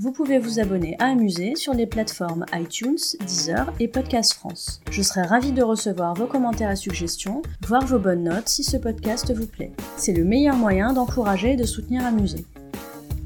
Vous 0.00 0.12
pouvez 0.12 0.38
vous 0.38 0.60
abonner 0.60 0.94
à 1.00 1.06
Amuser 1.06 1.56
sur 1.56 1.74
les 1.74 1.86
plateformes 1.86 2.46
iTunes, 2.54 2.98
Deezer 3.26 3.72
et 3.80 3.88
Podcast 3.88 4.34
France. 4.34 4.80
Je 4.92 5.02
serai 5.02 5.22
ravie 5.22 5.50
de 5.50 5.60
recevoir 5.60 6.14
vos 6.14 6.26
commentaires 6.26 6.70
et 6.70 6.76
suggestions, 6.76 7.42
voire 7.66 7.84
vos 7.84 7.98
bonnes 7.98 8.22
notes 8.22 8.48
si 8.48 8.62
ce 8.62 8.76
podcast 8.76 9.34
vous 9.34 9.48
plaît. 9.48 9.72
C'est 9.96 10.12
le 10.12 10.22
meilleur 10.22 10.54
moyen 10.54 10.92
d'encourager 10.92 11.54
et 11.54 11.56
de 11.56 11.64
soutenir 11.64 12.06
Amuser. 12.06 12.46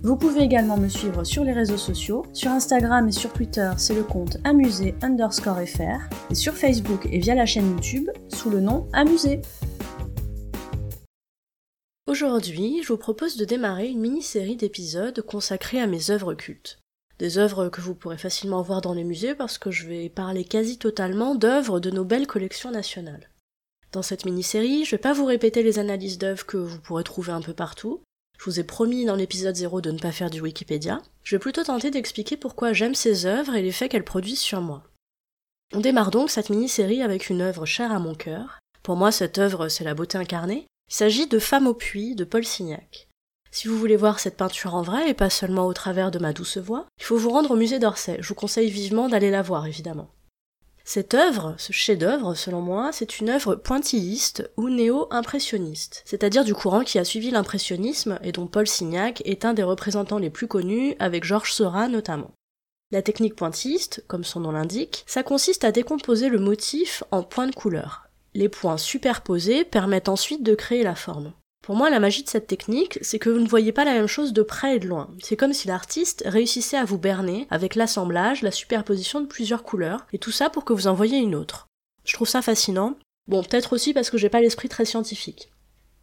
Vous 0.02 0.16
pouvez 0.16 0.40
également 0.40 0.78
me 0.78 0.88
suivre 0.88 1.24
sur 1.24 1.44
les 1.44 1.52
réseaux 1.52 1.76
sociaux. 1.76 2.24
Sur 2.32 2.50
Instagram 2.50 3.06
et 3.06 3.12
sur 3.12 3.34
Twitter, 3.34 3.70
c'est 3.76 3.94
le 3.94 4.02
compte 4.02 4.38
amusé 4.42 4.94
underscore 5.02 5.60
fr. 5.66 6.08
Et 6.30 6.34
sur 6.34 6.54
Facebook 6.54 7.06
et 7.12 7.18
via 7.18 7.34
la 7.34 7.44
chaîne 7.44 7.68
YouTube, 7.68 8.08
sous 8.28 8.48
le 8.48 8.60
nom 8.60 8.86
Amusé. 8.94 9.42
Aujourd'hui, 12.12 12.82
je 12.82 12.88
vous 12.88 12.98
propose 12.98 13.38
de 13.38 13.46
démarrer 13.46 13.88
une 13.88 14.00
mini-série 14.00 14.56
d'épisodes 14.56 15.22
consacrés 15.22 15.80
à 15.80 15.86
mes 15.86 16.10
œuvres 16.10 16.34
cultes. 16.34 16.78
Des 17.18 17.38
œuvres 17.38 17.70
que 17.70 17.80
vous 17.80 17.94
pourrez 17.94 18.18
facilement 18.18 18.60
voir 18.60 18.82
dans 18.82 18.92
les 18.92 19.02
musées 19.02 19.34
parce 19.34 19.56
que 19.56 19.70
je 19.70 19.86
vais 19.86 20.10
parler 20.10 20.44
quasi 20.44 20.76
totalement 20.76 21.34
d'œuvres 21.34 21.80
de 21.80 21.90
nos 21.90 22.04
belles 22.04 22.26
collections 22.26 22.70
nationales. 22.70 23.30
Dans 23.92 24.02
cette 24.02 24.26
mini-série, 24.26 24.84
je 24.84 24.90
vais 24.90 24.98
pas 25.00 25.14
vous 25.14 25.24
répéter 25.24 25.62
les 25.62 25.78
analyses 25.78 26.18
d'œuvres 26.18 26.44
que 26.44 26.58
vous 26.58 26.78
pourrez 26.80 27.02
trouver 27.02 27.32
un 27.32 27.40
peu 27.40 27.54
partout. 27.54 28.02
Je 28.38 28.44
vous 28.44 28.60
ai 28.60 28.64
promis 28.64 29.06
dans 29.06 29.16
l'épisode 29.16 29.56
0 29.56 29.80
de 29.80 29.92
ne 29.92 29.98
pas 29.98 30.12
faire 30.12 30.28
du 30.28 30.42
Wikipédia. 30.42 31.00
Je 31.22 31.36
vais 31.36 31.40
plutôt 31.40 31.64
tenter 31.64 31.90
d'expliquer 31.90 32.36
pourquoi 32.36 32.74
j'aime 32.74 32.94
ces 32.94 33.24
œuvres 33.24 33.54
et 33.54 33.62
l'effet 33.62 33.88
qu'elles 33.88 34.04
produisent 34.04 34.38
sur 34.38 34.60
moi. 34.60 34.82
On 35.72 35.80
démarre 35.80 36.10
donc 36.10 36.28
cette 36.28 36.50
mini-série 36.50 37.00
avec 37.00 37.30
une 37.30 37.40
œuvre 37.40 37.64
chère 37.64 37.90
à 37.90 37.98
mon 37.98 38.14
cœur. 38.14 38.58
Pour 38.82 38.96
moi, 38.96 39.12
cette 39.12 39.38
œuvre, 39.38 39.68
c'est 39.68 39.84
la 39.84 39.94
beauté 39.94 40.18
incarnée, 40.18 40.66
il 40.92 40.94
s'agit 40.94 41.26
de 41.26 41.38
Femme 41.38 41.66
au 41.66 41.72
puits 41.72 42.14
de 42.14 42.22
Paul 42.22 42.44
Signac. 42.44 43.08
Si 43.50 43.66
vous 43.66 43.78
voulez 43.78 43.96
voir 43.96 44.20
cette 44.20 44.36
peinture 44.36 44.74
en 44.74 44.82
vrai 44.82 45.08
et 45.08 45.14
pas 45.14 45.30
seulement 45.30 45.66
au 45.66 45.72
travers 45.72 46.10
de 46.10 46.18
ma 46.18 46.34
douce 46.34 46.58
voix, 46.58 46.84
il 46.98 47.04
faut 47.04 47.16
vous 47.16 47.30
rendre 47.30 47.52
au 47.52 47.56
musée 47.56 47.78
d'Orsay. 47.78 48.18
Je 48.20 48.28
vous 48.28 48.34
conseille 48.34 48.68
vivement 48.68 49.08
d'aller 49.08 49.30
la 49.30 49.40
voir, 49.40 49.66
évidemment. 49.66 50.10
Cette 50.84 51.14
œuvre, 51.14 51.54
ce 51.56 51.72
chef-d'œuvre, 51.72 52.34
selon 52.34 52.60
moi, 52.60 52.90
c'est 52.92 53.20
une 53.20 53.30
œuvre 53.30 53.54
pointilliste 53.54 54.50
ou 54.58 54.68
néo-impressionniste, 54.68 56.02
c'est-à-dire 56.04 56.44
du 56.44 56.52
courant 56.52 56.84
qui 56.84 56.98
a 56.98 57.06
suivi 57.06 57.30
l'impressionnisme 57.30 58.18
et 58.22 58.32
dont 58.32 58.46
Paul 58.46 58.66
Signac 58.66 59.22
est 59.24 59.46
un 59.46 59.54
des 59.54 59.62
représentants 59.62 60.18
les 60.18 60.28
plus 60.28 60.46
connus, 60.46 60.94
avec 60.98 61.24
Georges 61.24 61.54
Seurat 61.54 61.88
notamment. 61.88 62.32
La 62.90 63.00
technique 63.00 63.36
pointilliste, 63.36 64.04
comme 64.08 64.24
son 64.24 64.40
nom 64.40 64.50
l'indique, 64.50 65.04
ça 65.06 65.22
consiste 65.22 65.64
à 65.64 65.72
décomposer 65.72 66.28
le 66.28 66.38
motif 66.38 67.02
en 67.10 67.22
points 67.22 67.46
de 67.46 67.54
couleur, 67.54 68.10
les 68.34 68.48
points 68.48 68.78
superposés 68.78 69.64
permettent 69.64 70.08
ensuite 70.08 70.42
de 70.42 70.54
créer 70.54 70.82
la 70.82 70.94
forme. 70.94 71.32
Pour 71.62 71.76
moi, 71.76 71.90
la 71.90 72.00
magie 72.00 72.24
de 72.24 72.28
cette 72.28 72.48
technique, 72.48 72.98
c'est 73.02 73.20
que 73.20 73.30
vous 73.30 73.38
ne 73.38 73.48
voyez 73.48 73.70
pas 73.70 73.84
la 73.84 73.94
même 73.94 74.08
chose 74.08 74.32
de 74.32 74.42
près 74.42 74.76
et 74.76 74.78
de 74.80 74.88
loin. 74.88 75.10
C'est 75.22 75.36
comme 75.36 75.52
si 75.52 75.68
l'artiste 75.68 76.24
réussissait 76.26 76.76
à 76.76 76.84
vous 76.84 76.98
berner 76.98 77.46
avec 77.50 77.76
l'assemblage, 77.76 78.42
la 78.42 78.50
superposition 78.50 79.20
de 79.20 79.26
plusieurs 79.26 79.62
couleurs, 79.62 80.06
et 80.12 80.18
tout 80.18 80.32
ça 80.32 80.50
pour 80.50 80.64
que 80.64 80.72
vous 80.72 80.88
en 80.88 80.94
voyiez 80.94 81.18
une 81.18 81.36
autre. 81.36 81.68
Je 82.04 82.14
trouve 82.14 82.28
ça 82.28 82.42
fascinant. 82.42 82.96
Bon, 83.28 83.44
peut-être 83.44 83.74
aussi 83.74 83.94
parce 83.94 84.10
que 84.10 84.18
j'ai 84.18 84.28
pas 84.28 84.40
l'esprit 84.40 84.68
très 84.68 84.84
scientifique. 84.84 85.52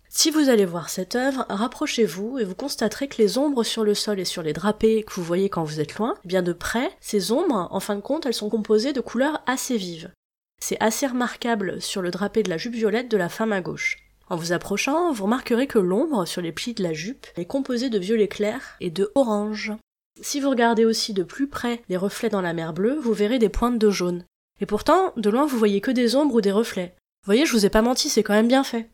Si 0.07 0.31
vous 0.31 0.49
allez 0.49 0.65
voir 0.65 0.89
cette 0.89 1.15
œuvre, 1.15 1.45
rapprochez-vous 1.49 2.39
et 2.39 2.45
vous 2.45 2.55
constaterez 2.55 3.09
que 3.09 3.21
les 3.21 3.37
ombres 3.37 3.63
sur 3.63 3.83
le 3.83 3.93
sol 3.93 4.19
et 4.19 4.25
sur 4.25 4.41
les 4.41 4.53
drapés 4.53 5.03
que 5.03 5.13
vous 5.13 5.23
voyez 5.23 5.49
quand 5.49 5.65
vous 5.65 5.81
êtes 5.81 5.95
loin, 5.95 6.15
eh 6.23 6.27
bien 6.27 6.41
de 6.41 6.53
près, 6.53 6.89
ces 7.01 7.33
ombres, 7.33 7.67
en 7.69 7.79
fin 7.81 7.95
de 7.95 8.01
compte, 8.01 8.25
elles 8.25 8.33
sont 8.33 8.49
composées 8.49 8.93
de 8.93 9.01
couleurs 9.01 9.43
assez 9.45 9.75
vives. 9.75 10.09
C'est 10.59 10.81
assez 10.81 11.07
remarquable 11.07 11.81
sur 11.81 12.01
le 12.01 12.11
drapé 12.11 12.43
de 12.43 12.49
la 12.49 12.57
jupe 12.57 12.75
violette 12.75 13.09
de 13.09 13.17
la 13.17 13.29
femme 13.29 13.53
à 13.53 13.61
gauche. 13.61 13.97
En 14.29 14.35
vous 14.35 14.51
approchant, 14.51 15.11
vous 15.11 15.23
remarquerez 15.23 15.65
que 15.65 15.79
l'ombre 15.79 16.25
sur 16.25 16.41
les 16.41 16.51
plis 16.51 16.73
de 16.73 16.83
la 16.83 16.93
jupe 16.93 17.25
est 17.35 17.45
composée 17.45 17.89
de 17.89 17.97
violet 17.97 18.27
clair 18.27 18.75
et 18.79 18.91
de 18.91 19.11
orange. 19.15 19.73
Si 20.21 20.39
vous 20.39 20.49
regardez 20.49 20.85
aussi 20.85 21.13
de 21.13 21.23
plus 21.23 21.47
près 21.47 21.81
les 21.89 21.97
reflets 21.97 22.29
dans 22.29 22.41
la 22.41 22.53
mer 22.53 22.73
bleue, 22.73 22.99
vous 22.99 23.13
verrez 23.13 23.39
des 23.39 23.49
pointes 23.49 23.79
de 23.79 23.89
jaune. 23.89 24.23
Et 24.61 24.65
pourtant, 24.65 25.13
de 25.17 25.29
loin, 25.29 25.45
vous 25.45 25.57
voyez 25.57 25.81
que 25.81 25.91
des 25.91 26.15
ombres 26.15 26.35
ou 26.35 26.41
des 26.41 26.51
reflets. 26.51 26.93
Vous 27.23 27.27
voyez, 27.27 27.45
je 27.45 27.53
vous 27.53 27.65
ai 27.65 27.69
pas 27.69 27.81
menti, 27.81 28.09
c'est 28.09 28.23
quand 28.23 28.33
même 28.33 28.47
bien 28.47 28.63
fait. 28.63 28.89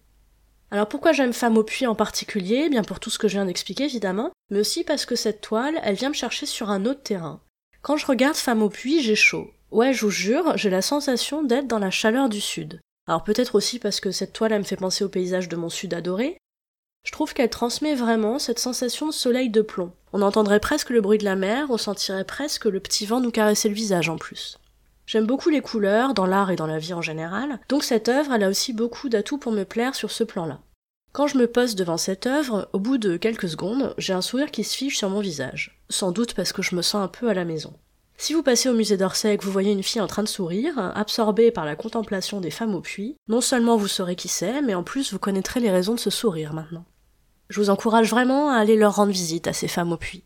Alors 0.72 0.88
pourquoi 0.88 1.12
j'aime 1.12 1.34
Femme 1.34 1.58
au 1.58 1.64
puits 1.64 1.88
en 1.88 1.96
particulier? 1.96 2.64
Eh 2.66 2.70
Bien 2.70 2.84
pour 2.84 3.00
tout 3.00 3.10
ce 3.10 3.20
que 3.20 3.28
je 3.28 3.34
viens 3.34 3.46
d'expliquer 3.46 3.86
évidemment, 3.86 4.32
mais 4.50 4.60
aussi 4.60 4.84
parce 4.84 5.06
que 5.06 5.16
cette 5.16 5.42
toile, 5.42 5.80
elle 5.84 5.96
vient 5.96 6.10
me 6.10 6.16
chercher 6.16 6.46
sur 6.46 6.70
un 6.70 6.86
autre 6.86 7.04
terrain. 7.04 7.42
Quand 7.82 7.98
je 7.98 8.06
regarde 8.06 8.36
Femme 8.36 8.64
au 8.64 8.70
puits, 8.70 9.02
j'ai 9.02 9.16
chaud. 9.16 9.52
Ouais, 9.76 9.92
je 9.92 10.06
vous 10.06 10.10
jure, 10.10 10.56
j'ai 10.56 10.70
la 10.70 10.82
sensation 10.82 11.44
d'être 11.44 11.68
dans 11.68 11.80
la 11.80 11.92
chaleur 11.92 12.30
du 12.30 12.40
sud. 12.40 12.80
Alors 13.10 13.26
peut-être 13.26 13.56
aussi 13.56 13.78
parce 13.78 14.00
que 14.00 14.10
cette 14.10 14.32
toile 14.32 14.54
elle 14.54 14.60
me 14.60 14.64
fait 14.64 14.78
penser 14.78 15.04
au 15.04 15.10
paysage 15.10 15.50
de 15.50 15.58
mon 15.58 15.68
sud 15.68 15.94
adoré. 15.94 16.38
Je 17.04 17.12
trouve 17.12 17.34
qu'elle 17.34 17.50
transmet 17.50 17.94
vraiment 17.94 18.40
cette 18.40 18.58
sensation 18.58 19.08
de 19.08 19.12
soleil 19.12 19.50
de 19.50 19.62
plomb. 19.62 19.92
On 20.14 20.22
entendrait 20.22 20.62
presque 20.62 20.92
le 20.92 21.02
bruit 21.02 21.18
de 21.18 21.26
la 21.26 21.36
mer, 21.36 21.68
on 21.72 21.78
sentirait 21.78 22.24
presque 22.24 22.64
le 22.64 22.80
petit 22.80 23.06
vent 23.06 23.20
nous 23.20 23.32
caresser 23.32 23.68
le 23.68 23.76
visage 23.76 24.08
en 24.08 24.16
plus. 24.16 24.60
J'aime 25.08 25.26
beaucoup 25.26 25.50
les 25.50 25.60
couleurs, 25.60 26.14
dans 26.14 26.26
l'art 26.26 26.52
et 26.52 26.56
dans 26.56 26.68
la 26.68 26.80
vie 26.80 26.94
en 26.94 27.02
général, 27.02 27.60
donc 27.68 27.84
cette 27.84 28.08
œuvre 28.08 28.32
elle 28.32 28.44
a 28.44 28.50
aussi 28.50 28.72
beaucoup 28.72 29.10
d'atouts 29.10 29.40
pour 29.40 29.52
me 29.52 29.66
plaire 29.66 29.94
sur 29.94 30.10
ce 30.10 30.24
plan-là. 30.24 30.62
Quand 31.12 31.28
je 31.28 31.38
me 31.38 31.48
pose 31.48 31.76
devant 31.76 31.98
cette 31.98 32.28
œuvre, 32.28 32.70
au 32.72 32.80
bout 32.80 32.98
de 32.98 33.18
quelques 33.18 33.50
secondes, 33.50 33.94
j'ai 33.98 34.14
un 34.14 34.22
sourire 34.22 34.52
qui 34.52 34.64
se 34.64 34.78
fiche 34.78 34.98
sur 34.98 35.10
mon 35.10 35.20
visage. 35.20 35.82
Sans 35.90 36.14
doute 36.14 36.34
parce 36.34 36.54
que 36.54 36.62
je 36.62 36.76
me 36.76 36.82
sens 36.82 37.04
un 37.04 37.10
peu 37.10 37.28
à 37.28 37.34
la 37.34 37.44
maison. 37.44 37.74
Si 38.18 38.34
vous 38.34 38.44
passez 38.44 38.70
au 38.70 38.74
musée 38.74 38.98
d'Orsay 38.98 39.34
et 39.34 39.38
que 39.38 39.44
vous 39.44 39.52
voyez 39.52 39.72
une 39.72 39.84
fille 39.84 40.02
en 40.02 40.08
train 40.08 40.24
de 40.24 40.28
sourire, 40.28 40.80
absorbée 40.96 41.52
par 41.52 41.66
la 41.66 41.76
contemplation 41.76 42.40
des 42.40 42.52
femmes 42.52 42.74
au 42.74 42.82
puits, 42.82 43.18
non 43.28 43.42
seulement 43.42 43.76
vous 43.76 43.88
saurez 43.88 44.16
qui 44.16 44.30
c'est, 44.30 44.62
mais 44.62 44.74
en 44.74 44.84
plus 44.84 45.12
vous 45.12 45.20
connaîtrez 45.20 45.60
les 45.60 45.72
raisons 45.72 45.96
de 45.96 46.00
ce 46.00 46.10
sourire 46.10 46.54
maintenant. 46.54 46.86
Je 47.50 47.60
vous 47.60 47.70
encourage 47.70 48.10
vraiment 48.10 48.50
à 48.50 48.56
aller 48.56 48.78
leur 48.78 48.96
rendre 48.96 49.12
visite 49.12 49.48
à 49.48 49.54
ces 49.54 49.68
femmes 49.68 49.92
au 49.92 49.98
puits. 49.98 50.24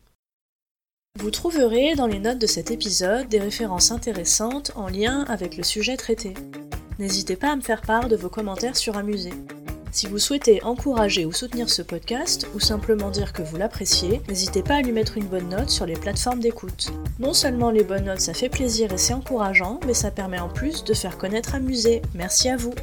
Vous 1.18 1.30
trouverez 1.30 1.96
dans 1.96 2.06
les 2.06 2.20
notes 2.20 2.38
de 2.38 2.46
cet 2.46 2.70
épisode 2.70 3.28
des 3.28 3.40
références 3.40 3.90
intéressantes 3.90 4.70
en 4.76 4.88
lien 4.88 5.24
avec 5.28 5.56
le 5.56 5.64
sujet 5.64 5.96
traité. 5.96 6.34
N'hésitez 6.98 7.36
pas 7.36 7.50
à 7.50 7.56
me 7.56 7.60
faire 7.60 7.82
part 7.82 8.08
de 8.08 8.16
vos 8.16 8.30
commentaires 8.30 8.76
sur 8.76 8.96
Amusé. 8.96 9.30
Si 9.92 10.06
vous 10.06 10.18
souhaitez 10.18 10.62
encourager 10.62 11.26
ou 11.26 11.32
soutenir 11.32 11.68
ce 11.68 11.82
podcast, 11.82 12.46
ou 12.54 12.60
simplement 12.60 13.10
dire 13.10 13.32
que 13.32 13.42
vous 13.42 13.56
l'appréciez, 13.56 14.20
n'hésitez 14.28 14.62
pas 14.62 14.76
à 14.76 14.82
lui 14.82 14.92
mettre 14.92 15.16
une 15.16 15.26
bonne 15.26 15.48
note 15.48 15.70
sur 15.70 15.86
les 15.86 15.94
plateformes 15.94 16.40
d'écoute. 16.40 16.92
Non 17.18 17.32
seulement 17.32 17.70
les 17.70 17.84
bonnes 17.84 18.04
notes 18.04 18.20
ça 18.20 18.34
fait 18.34 18.48
plaisir 18.48 18.92
et 18.92 18.98
c'est 18.98 19.14
encourageant, 19.14 19.80
mais 19.86 19.94
ça 19.94 20.10
permet 20.10 20.38
en 20.38 20.48
plus 20.48 20.84
de 20.84 20.94
faire 20.94 21.18
connaître 21.18 21.54
Amusé. 21.54 22.02
Merci 22.14 22.48
à 22.48 22.56
vous 22.56 22.74